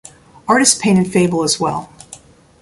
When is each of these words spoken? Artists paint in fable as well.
Artists 0.47 0.81
paint 0.81 0.97
in 0.97 1.05
fable 1.05 1.43
as 1.43 1.59
well. 1.59 1.93